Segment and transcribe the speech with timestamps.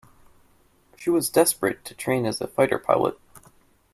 [0.97, 3.19] She was desperate to train as a fighter pilot.